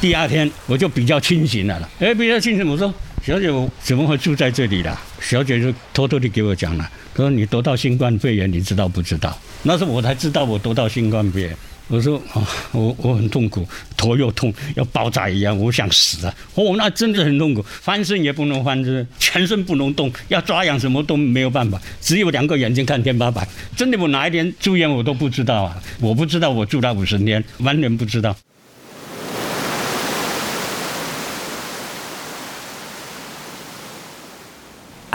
[0.00, 2.68] 第二天我就比较清醒了了，哎，比较清醒。
[2.68, 2.92] 我说
[3.24, 4.96] 小姐，我怎么会住在这里的？
[5.20, 9.36] 小姐就偷偷地给我讲了，她说你得到新冠肺炎，你知道不知道？
[9.62, 11.56] 那时候我才知道我得到新冠肺炎。
[11.88, 13.66] 我说啊，我我很痛苦，
[13.96, 16.34] 头又痛，要爆炸一样，我想死啊！
[16.56, 23.46] 哦，那真的很痛苦，翻身也不能翻身，全身不能动，要抓痒什么都没有办法，只有两个眼睛看天花板。
[23.76, 25.80] 真的，我哪一天住院我都不知道啊！
[26.00, 28.36] 我不知道我住了五十天，完全不知道。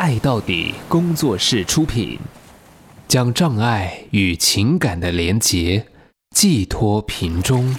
[0.01, 2.17] 爱到底工作室出品，
[3.07, 5.85] 将障碍与情感的连结。
[6.35, 7.75] 寄托瓶中，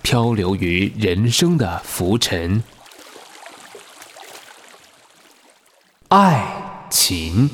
[0.00, 2.62] 漂流于人生的浮沉，
[6.06, 7.50] 爱情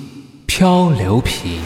[0.47, 1.63] 漂流瓶。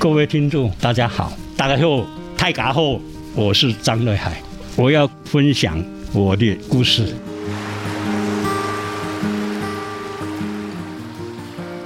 [0.00, 2.04] 各位听众，大家好，大家好，
[2.36, 2.98] 太家好，
[3.40, 4.42] 我是张瑞海，
[4.74, 5.80] 我要分享
[6.12, 7.14] 我的故事。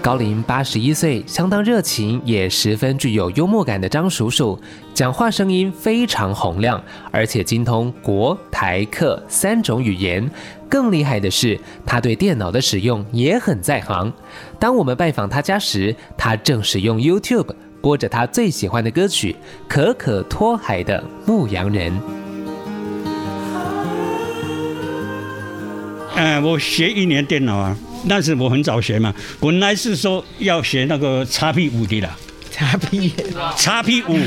[0.01, 4.59] 高龄八十一岁，相当热情，也十分具有幽默感的张叔叔，
[4.95, 10.29] 讲话声音非常洪亮，而且精通国台客三种语言。
[10.71, 14.11] 更厉害的是，他对电脑的使用也很在行。
[14.59, 19.33] 当我们拜访他家时，他正使用 YouTube 播着他最喜欢的歌曲
[19.69, 21.93] 《可可托海的牧羊人》。
[26.15, 27.77] 嗯，我学一年电脑啊。
[28.05, 32.17] 那时我很早学嘛，本来是说要学那个 x P 五的啦
[32.53, 34.19] ，XP，XP 五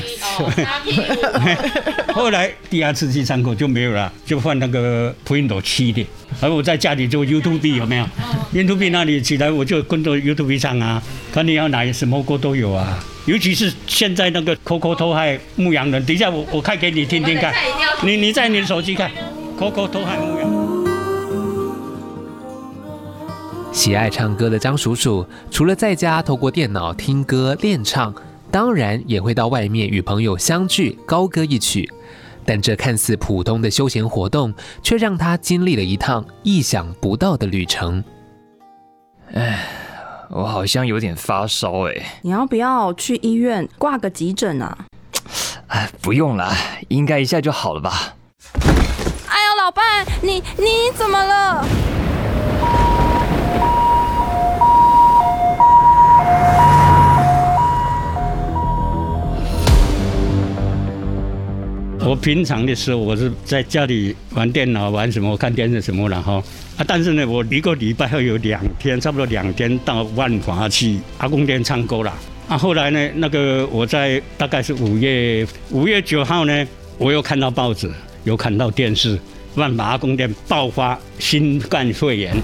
[2.16, 6.08] 后来第二次去上课就没有了，就换那个 Windows 七的。
[6.40, 8.06] 而我在家里做 YouTube 有没有
[8.54, 13.04] ？YouTube 那里起来我就跟着 YouTube 唱啊，看你要哪什么歌都有啊。
[13.26, 17.54] 尤其是现在那个可可托海牧羊人，等一下我我开给你听听看，
[18.04, 19.10] 你你在你的手机看，
[19.58, 20.66] 可可托海牧羊人。
[23.74, 28.14] 喜爱唱歌的张叔叔，除了在家透过电脑听歌练唱，
[28.52, 31.92] 当然也会到外面与朋友相聚高歌一曲。
[32.46, 34.54] 但这看似普通的休闲活动，
[34.84, 38.04] 却让他经历了一趟意想不到的旅程。
[39.34, 39.68] 哎，
[40.30, 44.78] 我好像有点发烧哎，你要不要去医院挂个急诊啊？
[45.68, 46.54] 哎，不用了，
[46.90, 48.14] 应该一下就好了吧。
[49.28, 51.66] 哎呀，老伴，你你怎么了？
[62.06, 66.36] 我平常的时候，我是在家里玩电脑、玩什么、看电视什么然后
[66.78, 72.14] 啊，但是呢，我一个礼拜会有两天，差不多两天到万华去阿公店唱歌了。
[72.48, 76.68] 啊，后来呢，那个我在大概是五月五月九号呢，
[77.00, 77.92] 我又看到报纸，
[78.24, 79.18] 有看到电视，
[79.56, 82.36] 万华阿公店爆发新冠肺炎。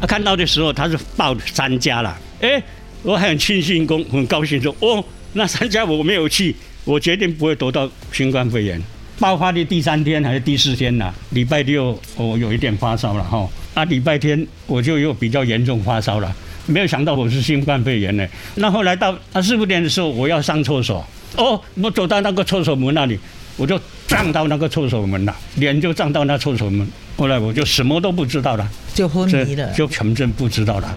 [0.00, 2.62] 啊，看到的时候他是报三家了，哎，
[3.02, 5.04] 我很庆幸，公很高兴说，哦，
[5.34, 8.80] 那三家我没有去，我决定不会得到新冠肺炎。
[9.20, 11.12] 爆发的第三天还是第四天呐？
[11.32, 18.26] 礼拜六我有一点发烧了哈，啊，礼拜天我就又比较严重发烧了，没有想到我是新冠肺炎呢。
[18.54, 23.18] 那后来到啊四五点的时候，我要上厕所，哦，我走到那个厕所门那里，
[23.58, 23.78] 我就
[24.08, 26.88] 撞到那个厕所门了，脸就撞到那厕所门，
[27.18, 30.96] 后来我就什么都不知道了，就昏迷了，就全真不知道了。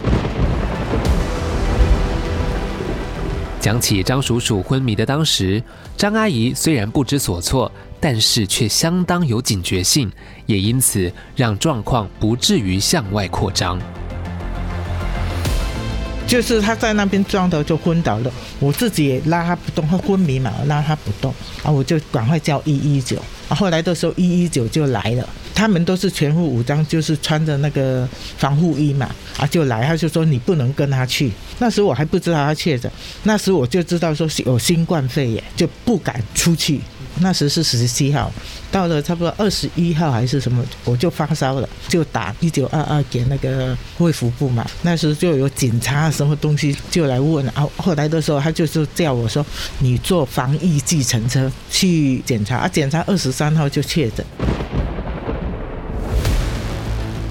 [3.64, 5.64] 讲起张叔叔昏迷的当时，
[5.96, 7.72] 张阿姨虽然不知所措。
[7.98, 10.12] 但是却相当有警觉性，
[10.46, 13.80] 也因此让状况不至于向外扩张。
[16.28, 18.30] 就是他在那边撞到就昏倒了，
[18.60, 23.16] 我自己也拉他不动，他昏迷嘛，拉他不动，啊，我就赶快叫一一九，
[23.48, 28.08] 啊，后来的时候一一九就来了，他们都是全副武装，就是穿着那个
[28.38, 32.92] 防护衣嘛，啊，就来，他就说你不能跟他去，那时我还不知道他确诊，
[33.24, 36.82] 那时我就知道说是有新冠肺炎，就不敢出去。
[37.20, 38.32] 那时是十七号，
[38.72, 44.66] 到了差不多二十一号还是什么，我就发烧了，就打一九二二给那个卫福部嘛。
[44.82, 47.70] 那时就有警察什么东西就来问啊。
[47.78, 49.46] 后来的时候，他就是叫我说，
[49.78, 54.26] 你坐防疫计程车去检查啊，检查二十三号就确诊。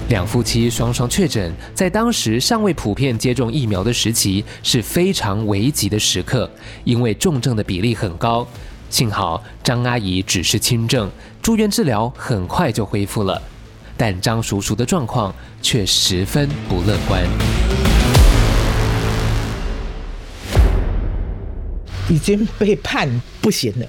[0.09, 6.49] 两夫妻双双确诊，在当时尚未普遍接种疫苗的时期，是非常危急的时刻，
[6.83, 8.45] 因为重症的比例很高。
[8.89, 11.09] 幸好张阿姨只是轻症，
[11.41, 13.41] 住院治疗很快就恢复了，
[13.97, 17.23] 但张叔叔的状况却十分不乐观。
[22.09, 23.09] 已经被判
[23.41, 23.87] 不行了，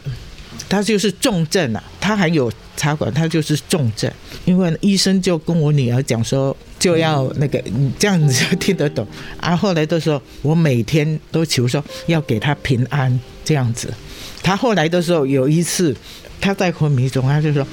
[0.74, 4.10] 他就是重症啊，他还有插管，他就是重症。
[4.44, 9.06] 因为医生就跟我女儿讲说，就要那个，你这样子就听得懂。
[9.40, 13.94] 啊，后来的时候，我每天都求说要给他平安这样子。
[14.42, 15.96] 他后来的时候有一次，
[16.40, 17.64] 他在昏迷中，他就说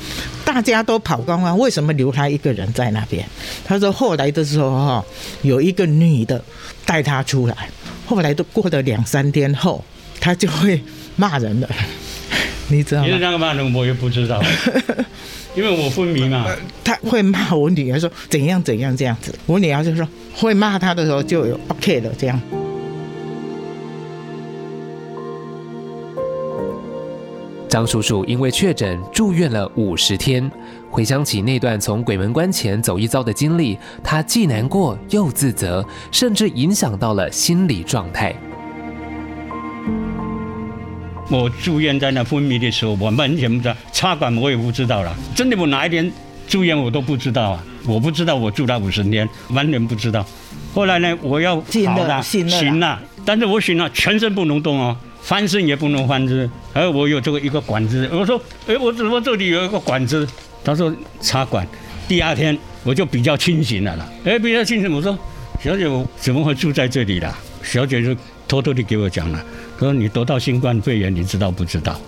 [0.46, 3.26] 大家都跑光了，为什么留他一个人在那边？
[3.66, 5.04] 他说后来的时候哈，
[5.42, 6.40] 有一个女的
[6.86, 7.70] 带他出来，
[8.06, 9.84] 后来都过了两三天后。
[10.24, 10.80] 他就会
[11.16, 11.68] 骂人了，
[12.70, 13.08] 你知道吗？
[13.08, 14.42] 其实那个骂人我也不知道，
[15.56, 16.46] 因为我昏迷嘛。
[16.84, 22.40] 他会骂我女儿说怎样怎样这样子，我女儿就说会骂他的时候就有 OK 了这样。
[27.70, 30.52] 张叔叔因为确诊住院了五十天，
[30.90, 38.36] 回想起那段从鬼门关前走一遭的经历，他既难过又自责，甚至影响到了心理状态。
[41.32, 45.16] 我住院在那昏迷的时候，我完全不知道插管，我也不知道了。
[45.34, 46.12] 真的，我哪一天
[46.46, 47.64] 住院我都不知道啊！
[47.88, 50.26] 我不知道我住了五十天，完全不知道。
[50.74, 56.52] 后来呢，我要好了，醒了，醒了，但是我醒了，全身不能动哦，翻身也不能翻身。
[56.74, 60.28] 而我有这个一个管子，我说，哎，我怎么这里有一个管子？
[60.66, 61.66] 他说插管。
[62.10, 64.94] 第二天我就比较清醒了啦，哎，比较清醒。
[64.94, 65.18] 我说，
[65.64, 67.34] 小姐，我怎么会住在这里的？
[67.64, 68.14] 小姐就
[68.50, 69.42] 偷偷地给我讲了。
[69.82, 72.00] 说你得到新冠肺炎，你知道不知道？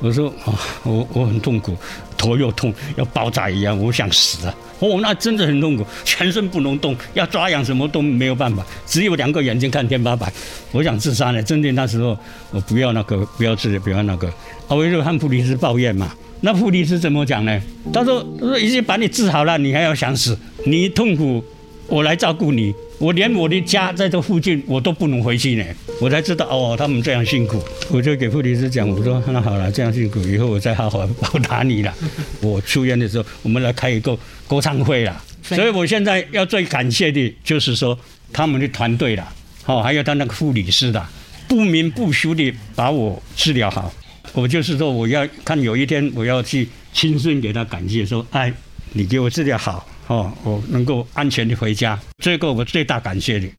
[0.00, 0.52] 我说啊，
[0.82, 1.76] 我我很痛苦，
[2.16, 4.54] 头又痛，要爆炸一样，我想死啊！
[4.80, 10.30] 哦，那真的很痛苦，全身不能动，要抓痒什么都没有办法，只有两个眼睛看天花板。
[10.72, 12.18] 我想自杀呢，真的那时候
[12.50, 14.26] 我不要那个，不要治，不要那个。
[14.66, 17.62] 啊，我就和护理师抱怨嘛，那护理师怎么讲呢？
[17.92, 20.36] 他说他说已经把你治好了，你还要想死？
[20.66, 21.42] 你痛苦，
[21.86, 22.74] 我来照顾你。
[22.98, 25.64] 我连我的家在这附近，我都不能回去呢。
[26.00, 27.62] 我才知道哦，他们这样辛苦。
[27.88, 31.94] 我就给护理师讲，我说那好了，这样辛苦，以后我再好好报答你了。
[32.42, 35.22] 我出院的时候，我们来开一个歌唱会了。
[35.42, 37.98] 所以我现在要最感谢的就是说
[38.32, 39.32] 他们的团队了，
[39.62, 41.06] 好，还有他那个护理师的，
[41.46, 43.92] 不眠不休的把我治疗好。
[44.32, 48.52] 我就是说，我要看有一天我要去亲身给他感谢，说哎，
[48.92, 49.86] 你给我治疗好。
[50.06, 53.50] 哦，我能够安全的回家，这个我最大感谢你。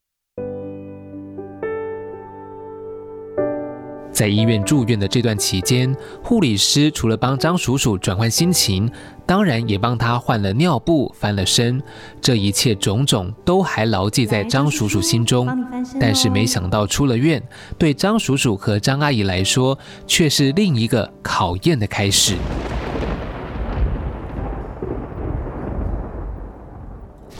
[4.16, 8.90] 在医院住院的这段期间，护理师除了帮张叔叔转换心情，
[9.26, 11.82] 当然也帮他换了尿布、翻了身。
[12.18, 15.46] 这一切种种都还牢记在张叔叔心中。
[16.00, 17.42] 但是没想到出了院，
[17.76, 22.36] 对张叔叔和张阿姨来说，却是另一个考验的开始。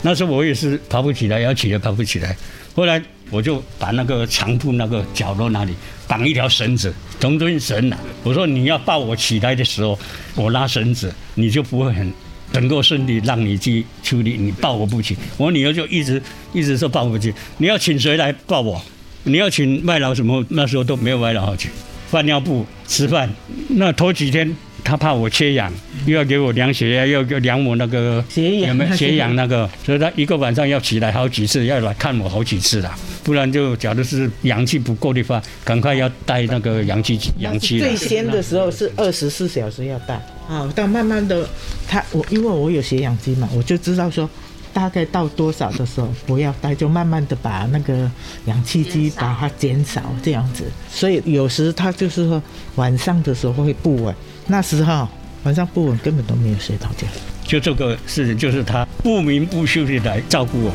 [0.01, 2.35] 那时候我也是爬不起来，要起来爬不起来。
[2.75, 3.01] 后来
[3.31, 5.73] 我就把那个床铺那个角落那里
[6.07, 7.97] 绑一条绳子，从这绳啊。
[8.23, 9.97] 我说你要抱我起来的时候，
[10.35, 12.13] 我拉绳子，你就不会很
[12.53, 15.17] 整个身体让你去处理，你抱我不起。
[15.37, 16.21] 我女儿就一直
[16.53, 17.33] 一直说抱不起。
[17.57, 18.81] 你要请谁来抱我？
[19.23, 20.45] 你要请外劳什么？
[20.49, 21.69] 那时候都没有外劳好请。
[22.11, 23.29] 换尿布、吃饭，
[23.69, 24.55] 那头几天。
[24.87, 25.69] 他怕我缺氧，
[26.05, 32.97] 又要给我量血压，又要量我那个血氧，有没有血氧那个，所以他一个晚上要起来好几次，要来看我好几次啦。
[33.21, 37.79] 不然就假如是氧气不够的话，赶快要带那个氧气氧气。
[37.79, 40.13] 最先的时候是二十四小时要带
[40.47, 41.45] 啊，但慢慢的，
[41.85, 44.29] 他我因为我有血氧机嘛，我就知道说
[44.77, 48.07] 大概到多少的时候不要带，就慢慢的把那个
[48.45, 50.65] 氧气机把它减少这样子。
[50.87, 52.39] 所以有时他就是说
[52.75, 54.13] 晚上的时候会不稳。
[54.45, 55.07] 那时候
[55.45, 57.07] 晚上不稳，根本都没有睡到觉。
[57.43, 60.71] 就这个事情，就是他不眠不休的来照顾我。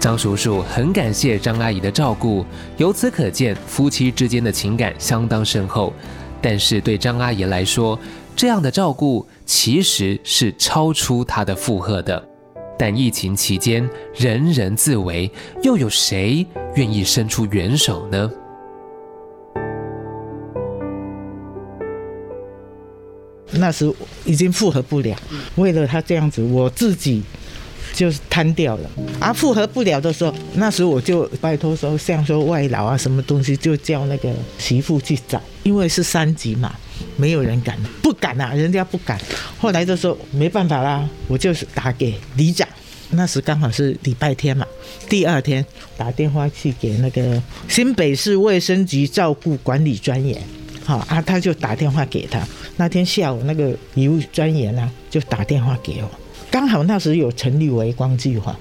[0.00, 2.44] 张叔叔很感谢张阿姨的照顾，
[2.76, 5.92] 由此可见夫妻之间的情感相当深厚。
[6.42, 7.98] 但是对张阿姨来说，
[8.36, 12.22] 这样的照顾其实是超出他的负荷的。
[12.76, 15.30] 但疫情期间人人自危，
[15.62, 18.30] 又有谁愿意伸出援手呢？
[23.52, 23.90] 那时
[24.24, 25.16] 已经负荷不了，
[25.54, 27.22] 为了他这样子，我自己
[27.92, 28.90] 就是瘫掉了。
[29.20, 36.74] 啊、负荷不了的时候，那时我就拜托说，像说外劳啊，什么东西就叫那个媳妇去找，因为是三级嘛，
[37.16, 37.78] 没有人敢，
[38.24, 39.20] 敢啊，人家不敢。
[39.58, 42.66] 后来的时候没办法啦，我就是打给里长，
[43.10, 44.66] 那时刚好是礼拜天嘛，
[45.10, 45.62] 第二天
[45.98, 50.40] 打电话去给那个新北市卫生局照顾管理专员。
[50.82, 52.40] 好啊，他就打电话给他。
[52.78, 56.10] 那天下午，那个医务专员呢，就打电话给我。
[56.50, 58.56] 刚好那时有成立微光计划。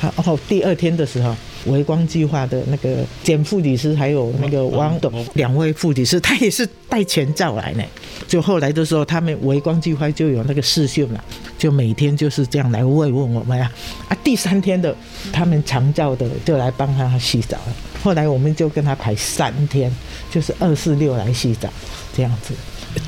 [0.00, 1.34] 然后第二天的时候，
[1.70, 7.84] 微光计划的那个简副理事，还有那个王董两位副理事，他也是带前照来呢。
[8.26, 11.24] 就后来的时候，他们微光计划就有那个视讯了，
[11.56, 13.70] 就每天就是这样来慰问我们呀。
[14.08, 14.94] 啊，第三天的
[15.32, 17.76] 他们长照的就来帮他洗澡了。
[18.02, 19.90] 后来我们就跟他排三天，
[20.30, 21.68] 就是二四六来洗澡
[22.14, 22.54] 这样子。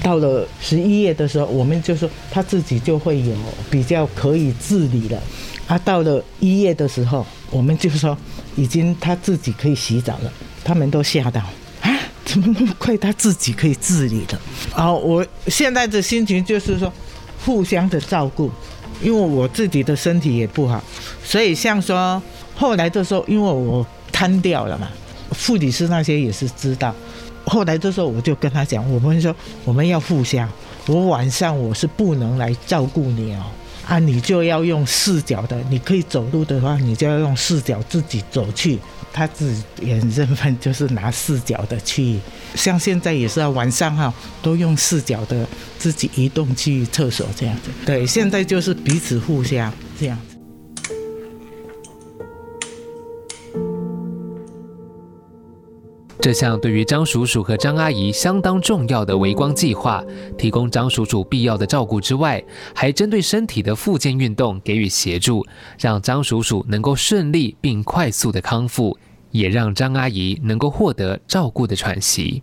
[0.03, 3.35] 到了十一月的时候，我们就说他自己就会有
[3.71, 5.21] 比较可以自理了。
[5.71, 8.19] 啊，到了一月的时候，我们就说
[8.57, 10.33] 已经他自己可以洗澡了。
[10.65, 11.41] 他们都吓到
[11.81, 14.41] 啊，怎么那么快他自己可以自理了？
[14.75, 16.93] 啊，我现在的心情就是说
[17.45, 18.51] 互相的照顾，
[19.01, 20.83] 因为我自己的身体也不好，
[21.23, 22.21] 所以像说
[22.57, 24.89] 后来的时候，因为我瘫掉了嘛，
[25.47, 26.93] 护理师那些也是知道。
[27.45, 29.33] 后来的时候，我就跟他讲，我们说
[29.65, 30.49] 我们要互相。
[30.89, 33.45] 我晚上我是不能来照顾你哦，
[33.91, 35.61] 啊，你就要用四脚的。
[35.69, 38.79] 你可以走路的话，你就要用四脚自己走去。
[39.13, 42.21] 他自己也认份，就是拿四脚的去。
[42.55, 45.45] 像现在也是啊，晚上哈都用四脚的
[45.77, 47.63] 自己移动去厕所这样子。
[47.85, 50.17] 对，现在就是彼此互相这样。
[56.23, 60.05] 这项对于张叔叔和张阿姨相当重要的微光计划，
[60.37, 62.43] 提供张叔叔必要的照顾之外，
[62.75, 65.47] 还针对身体的复健运动给予协助，
[65.79, 68.99] 让张叔叔能够顺利并快速的康复，
[69.31, 72.43] 也让张阿姨能够获得照顾的喘息。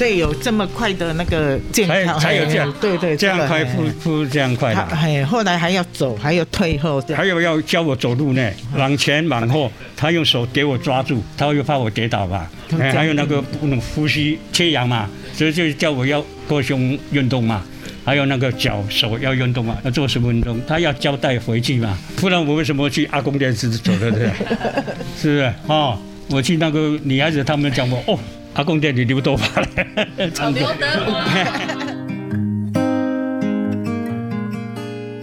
[0.00, 4.80] 所以有这么快的那个健康，才有这样，对对，这样快复复这样快的。
[4.80, 12.50] 哎，后来还要走，还要退后，还有要教我走路呢，往前往后，他用手给我抓住，他又怕我跌倒吧。
[12.78, 17.62] 哎，还有那个不能呼吸缺氧嘛，所以就叫我要扩胸运动嘛，
[18.02, 24.30] 还有那个脚手要运动嘛，要做十分钟，他要交代回去嘛，不然我为什么去阿公店是走的对？
[25.20, 25.52] 是不是？
[25.66, 25.98] 哦，
[26.30, 28.18] 我去那个女孩子他们讲我哦。
[28.54, 29.68] 阿公店里留头发了，
[30.52, 30.86] 刘德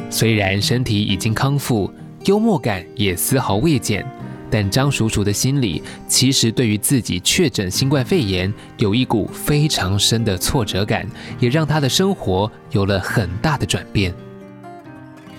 [0.10, 1.92] 虽然身体已经康复，
[2.26, 4.04] 幽默感也丝毫未减，
[4.50, 11.06] 但张叔叔的心里其实对于自己确诊新冠肺炎有一股非常深的挫折感，
[11.40, 14.12] 也让他的生活有了很大的转变。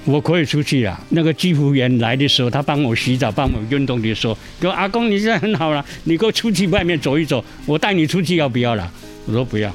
[0.09, 0.99] 我可以出去啊！
[1.11, 8.91] 那个居服员来的时候，他帮我洗澡、帮我运动的时候，说：“阿公，你现在很好了，你给我出去外面走一走，我带你出去要不要了？”
[9.29, 9.71] 我说：“不要。”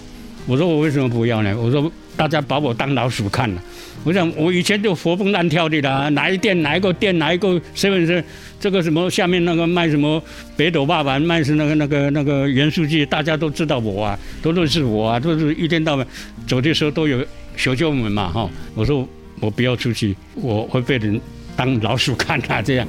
[0.48, 3.62] 我说：“我为什么不要呢？”我说：“大家把我当老鼠看了。”
[4.04, 8.24] 我想我以前就活蹦乱跳的啦，哪一店哪一个店哪一个身份证，
[8.60, 10.22] 这个什么下面那个卖什么
[10.58, 16.08] 北斗爸爸卖是那个那个那个元书记，大家都知道我啊，都认识我啊，都是一天到晚
[16.48, 17.24] 走的时候都有
[17.56, 18.50] 小舅们嘛哈。
[18.74, 19.08] 我说。
[19.44, 21.20] 我不要出去，我会被人
[21.54, 22.88] 当老鼠看他这样。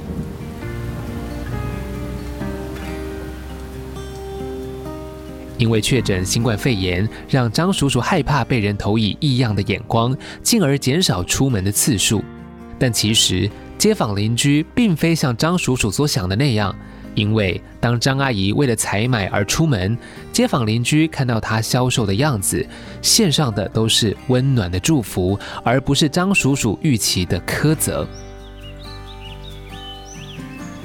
[5.57, 12.23] 因为确诊新冠肺炎，让张叔叔害怕被人投以异样的眼光，进而减少出门的次数。
[12.79, 16.73] 但其实，街坊邻居并非像张叔叔所想的那样。
[17.15, 19.97] 因为当张阿姨为了采买而出门，
[20.31, 22.63] 街坊邻居看到她消瘦的样子，
[23.01, 28.05] 献上的都是温暖的祝福，而不是张叔叔预期的苛责。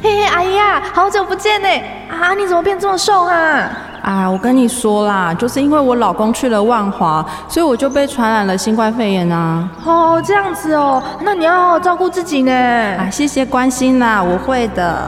[0.03, 1.69] 嘿嘿，阿姨啊，好久不见呢！
[2.09, 3.71] 啊，你怎么变这么瘦啊？
[4.03, 9.71] 啊，我跟你说啦，就是因为我老公去了万华，所以我就被传染了新冠肺炎啊。
[9.85, 12.51] 哦，这样子哦，那你要好好照顾自己呢。
[12.51, 15.07] 啊，谢谢关心啦，我会的。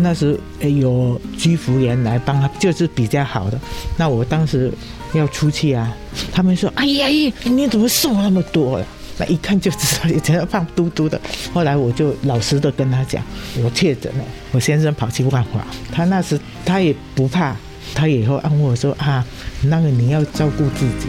[0.00, 3.58] 那时有居服员来帮他，就是比较好的。
[3.96, 4.72] 那我当时
[5.14, 5.92] 要出去啊，
[6.32, 7.06] 他们说：“哎呀，
[7.44, 8.86] 你怎么瘦那么多了？”
[9.20, 11.20] 那一看就知道你这样胖嘟嘟的。
[11.52, 13.22] 后来我就老实的跟他讲，
[13.62, 14.24] 我确诊了。
[14.52, 17.56] 我先生跑去万华，他那时他也不怕，
[17.94, 19.26] 他以后安慰我说：“啊，
[19.62, 21.08] 那个你要照顾自己。”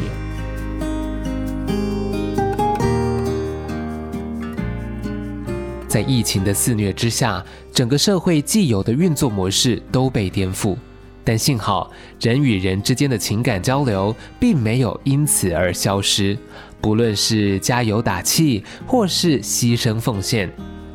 [5.89, 7.43] 在疫情的肆虐之下，
[7.73, 10.77] 整个社会既有的运作模式都被颠覆。
[11.23, 11.91] 但幸好，
[12.21, 16.37] 人与人之间的情感交流并没有因此而消失。
[16.79, 20.49] 不论是加油打气，或是牺牲奉献，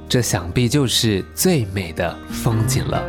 [0.08, 3.02] 这想必就是最美的风景了。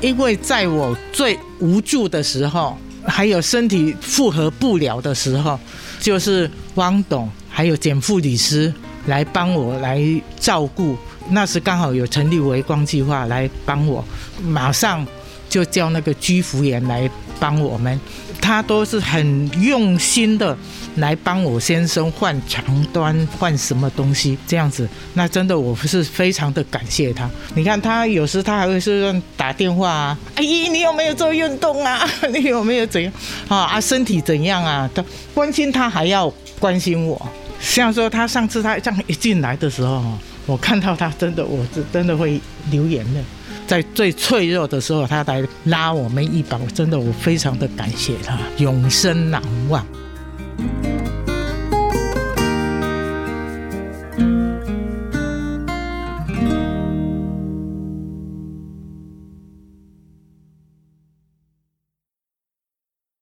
[0.00, 5.58] 因为在我最无助的时候，还有身体负荷不了的时候。
[5.98, 8.72] 就是汪董还有简副理师
[9.06, 10.00] 来帮我来
[10.38, 10.96] 照顾，
[11.30, 14.04] 那时刚好有成立维光计划来帮我，
[14.44, 15.04] 马上
[15.48, 17.98] 就叫那个居服员来帮我们，
[18.40, 20.56] 他都是很用心的
[20.96, 24.88] 来帮我先生换床单、换什么东西这样子。
[25.14, 27.28] 那真的我是非常的感谢他。
[27.54, 32.08] 你看他有时他还会是打电话啊，阿姨你有没有做运动啊？
[32.32, 33.12] 你有没有怎样
[33.48, 33.56] 啊？
[33.58, 34.88] 啊身体怎样啊？
[34.94, 37.20] 他关心他还要关心我。
[37.60, 40.02] 像说他上次他这样一进来的时候，
[40.44, 42.40] 我看到他真的，我是真的会
[42.70, 43.20] 流眼泪。
[43.66, 49.84] 在最脆弱的时候，他来拉我们一把，真的我非常的感谢他，永生难忘。